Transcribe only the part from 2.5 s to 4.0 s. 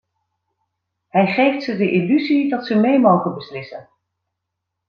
ze mee mogen beslissen.